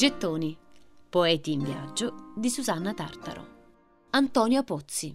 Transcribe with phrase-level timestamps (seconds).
[0.00, 0.56] Gettoni.
[1.10, 3.48] Poeti in viaggio di Susanna Tartaro.
[4.10, 5.14] Antonia Pozzi.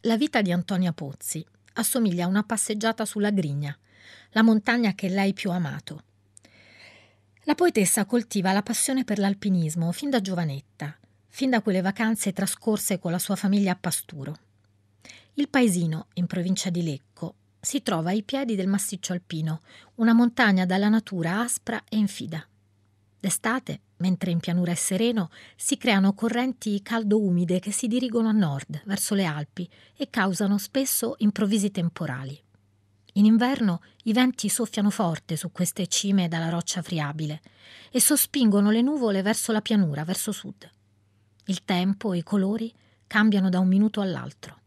[0.00, 1.42] La vita di Antonia Pozzi
[1.74, 3.74] assomiglia a una passeggiata sulla Grigna,
[4.32, 6.02] la montagna che lei più amato.
[7.44, 10.98] La poetessa coltiva la passione per l'alpinismo fin da giovanetta,
[11.28, 14.36] fin da quelle vacanze trascorse con la sua famiglia a Pasturo.
[15.34, 19.60] Il paesino, in provincia di Lecco, si trova ai piedi del massiccio alpino,
[19.96, 22.47] una montagna dalla natura aspra e infida.
[23.20, 28.82] D'estate, mentre in pianura è sereno, si creano correnti caldo-umide che si dirigono a nord,
[28.84, 32.40] verso le Alpi, e causano spesso improvvisi temporali.
[33.14, 37.40] In inverno i venti soffiano forte su queste cime dalla roccia friabile
[37.90, 40.70] e sospingono le nuvole verso la pianura, verso sud.
[41.46, 42.72] Il tempo e i colori
[43.08, 44.60] cambiano da un minuto all'altro.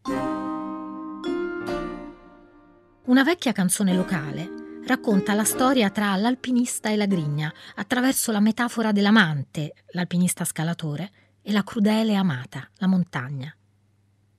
[3.04, 8.92] Una vecchia canzone locale racconta la storia tra l'alpinista e la grigna attraverso la metafora
[8.92, 11.10] dell'amante, l'alpinista scalatore,
[11.42, 13.54] e la crudele amata, la montagna.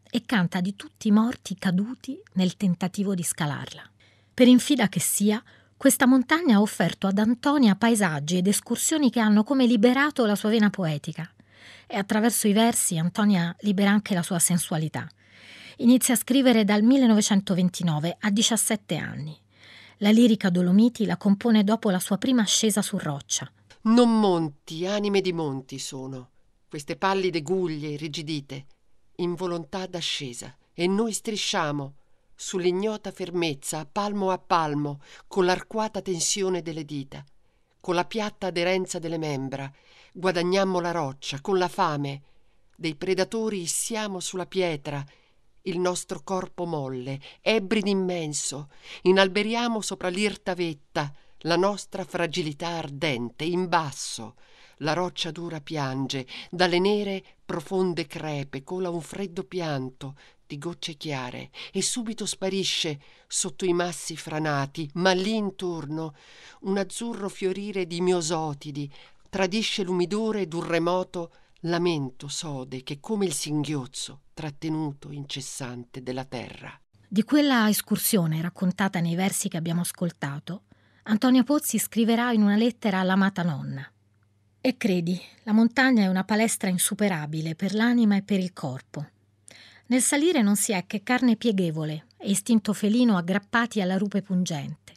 [0.10, 3.90] E canta di tutti i morti caduti nel tentativo di scalarla.
[4.34, 5.42] Per infida che sia,
[5.76, 10.50] questa montagna ha offerto ad Antonia paesaggi ed escursioni che hanno come liberato la sua
[10.50, 11.30] vena poetica.
[11.88, 15.08] E attraverso i versi Antonia libera anche la sua sensualità.
[15.78, 19.43] Inizia a scrivere dal 1929 a 17 anni.
[20.04, 23.50] La lirica Dolomiti la compone dopo la sua prima ascesa su roccia.
[23.84, 26.32] Non monti, anime di monti sono,
[26.68, 28.66] queste pallide guglie irrigidite,
[29.18, 31.94] in volontà d'ascesa, e noi strisciamo
[32.36, 37.24] sull'ignota fermezza, a palmo a palmo, con l'arcuata tensione delle dita,
[37.80, 39.72] con la piatta aderenza delle membra,
[40.12, 42.24] guadagnammo la roccia, con la fame.
[42.76, 45.02] Dei predatori issiamo sulla pietra,
[45.64, 48.70] il nostro corpo molle, ebbri d'immenso,
[49.04, 51.14] inalberiamo sopra l'irta vetta
[51.46, 54.36] la nostra fragilità ardente, in basso.
[54.78, 61.52] La roccia dura piange, dalle nere profonde crepe cola un freddo pianto di gocce chiare
[61.72, 66.14] e subito sparisce sotto i massi franati, ma lì intorno
[66.62, 68.92] un azzurro fiorire di miosotidi
[69.30, 71.32] tradisce l'umidore d'un remoto
[71.66, 76.78] lamento sode che come il singhiozzo trattenuto incessante della terra.
[77.08, 80.64] Di quella escursione raccontata nei versi che abbiamo ascoltato,
[81.04, 83.88] Antonia Pozzi scriverà in una lettera all'amata nonna.
[84.60, 89.06] E credi, la montagna è una palestra insuperabile per l'anima e per il corpo.
[89.88, 94.94] Nel salire non si è che carne pieghevole e istinto felino aggrappati alla rupe pungente.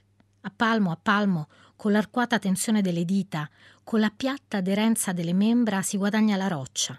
[0.47, 3.51] A palmo a palmo, con l'arcuata tensione delle dita,
[3.83, 6.97] con la piatta aderenza delle membra si guadagna la roccia.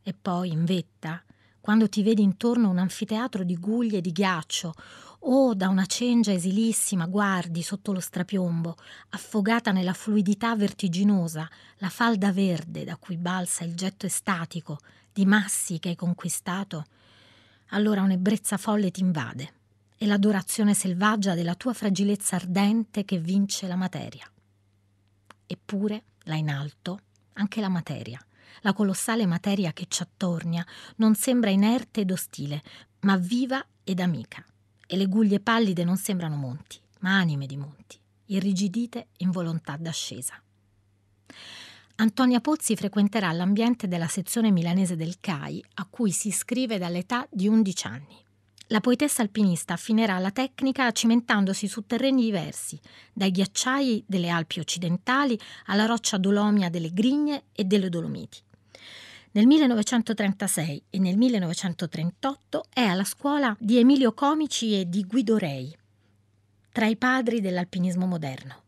[0.00, 1.20] E poi, in vetta,
[1.60, 4.72] quando ti vedi intorno un anfiteatro di guglie di ghiaccio
[5.26, 8.76] o da una cengia esilissima guardi sotto lo strapiombo,
[9.08, 14.78] affogata nella fluidità vertiginosa, la falda verde da cui balza il getto estatico
[15.12, 16.84] di massi che hai conquistato,
[17.70, 19.62] allora un'ebbrezza folle ti invade
[20.04, 24.30] e l'adorazione selvaggia della tua fragilezza ardente che vince la materia.
[25.46, 27.00] Eppure, là in alto,
[27.34, 28.22] anche la materia
[28.60, 30.64] la colossale materia che ci attornia
[30.96, 32.62] non sembra inerte ed ostile,
[33.00, 34.44] ma viva ed amica.
[34.86, 40.40] E le guglie pallide non sembrano monti, ma anime di monti, irrigidite in volontà d'ascesa.
[41.96, 47.46] Antonia Pozzi frequenterà l'ambiente della sezione milanese del CAI, a cui si iscrive dall'età di
[47.46, 48.23] 11 anni.
[48.68, 52.80] La poetessa alpinista affinerà la tecnica cimentandosi su terreni diversi,
[53.12, 58.38] dai ghiacciai delle Alpi occidentali alla roccia dolomia delle Grigne e delle Dolomiti.
[59.32, 65.76] Nel 1936 e nel 1938 è alla scuola di Emilio Comici e di Guido Rei,
[66.72, 68.62] tra i padri dell'alpinismo moderno.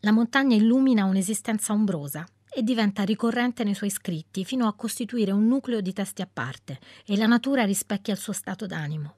[0.00, 5.46] La montagna illumina un'esistenza ombrosa e diventa ricorrente nei suoi scritti fino a costituire un
[5.46, 9.16] nucleo di testi a parte e la natura rispecchia il suo stato d'animo.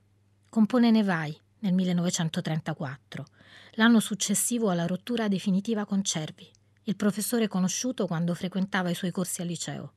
[0.48, 3.24] Compone Nevai nel 1934,
[3.72, 6.48] l'anno successivo alla rottura definitiva con Cervi,
[6.84, 9.92] il professore conosciuto quando frequentava i suoi corsi al liceo.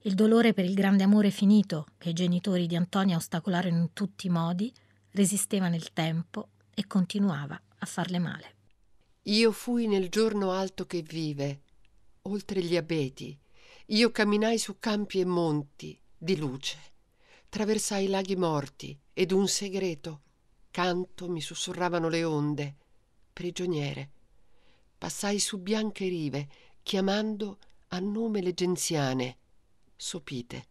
[0.00, 4.26] Il dolore per il grande amore finito che i genitori di Antonia ostacolarono in tutti
[4.26, 4.72] i modi
[5.12, 8.54] resisteva nel tempo e continuava a farle male.
[9.26, 11.60] Io fui nel giorno alto che vive,
[12.22, 13.36] oltre gli abeti.
[13.86, 16.78] Io camminai su campi e monti di luce.
[17.48, 20.22] Traversai laghi morti ed un segreto
[20.70, 22.76] canto mi sussurravano le onde,
[23.32, 24.10] prigioniere.
[24.96, 26.48] Passai su bianche rive,
[26.82, 27.58] chiamando
[27.88, 29.38] a nome le genziane
[29.96, 30.68] sopite.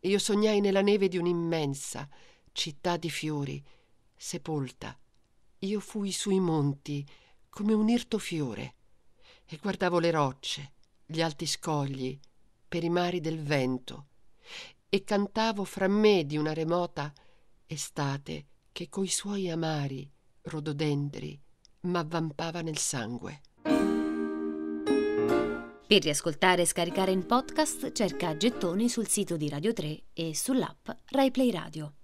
[0.00, 2.08] Io sognai nella neve di un'immensa
[2.52, 3.64] città di fiori,
[4.14, 4.96] sepolta.
[5.60, 7.06] Io fui sui monti
[7.48, 8.74] come un irto fiore.
[9.50, 10.72] e guardavo le rocce,
[11.10, 12.18] gli alti scogli,
[12.68, 14.08] per i mari del vento
[14.90, 17.10] e cantavo fra me di una remota
[17.66, 20.10] estate che coi suoi amari
[20.42, 21.40] rododendri
[21.80, 23.40] m'avvampava nel sangue.
[25.86, 30.90] Per riascoltare e scaricare in podcast cerca Gettoni sul sito di Radio 3 e sull'app
[31.06, 31.97] RaiPlay Radio.